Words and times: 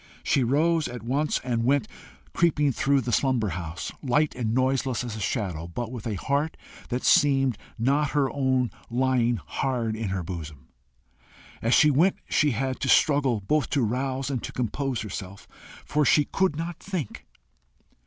She 0.23 0.43
rose 0.43 0.87
at 0.87 1.03
once 1.03 1.39
and 1.43 1.63
went, 1.63 1.87
creeping 2.33 2.71
through 2.71 3.01
the 3.01 3.11
slumberous 3.11 3.53
house, 3.53 3.91
light 4.01 4.33
and 4.33 4.51
noiseless 4.51 5.03
as 5.03 5.15
a 5.15 5.19
shadow, 5.19 5.67
but 5.67 5.91
with 5.91 6.07
a 6.07 6.15
heart 6.15 6.57
that 6.89 7.03
seemed 7.03 7.55
not 7.77 8.09
her 8.17 8.27
own 8.33 8.71
lying 8.89 9.35
hard 9.45 9.95
in 9.95 10.09
her 10.09 10.23
bosom. 10.23 10.69
As 11.61 11.75
she 11.75 11.91
went 11.91 12.15
she 12.27 12.49
had 12.49 12.79
to 12.79 12.89
struggle 12.89 13.41
both 13.41 13.69
to 13.69 13.83
rouse 13.83 14.31
and 14.31 14.41
to 14.41 14.51
compose 14.51 15.01
herself, 15.01 15.47
for 15.85 16.03
she 16.03 16.25
could 16.25 16.55
not 16.55 16.79
think. 16.79 17.27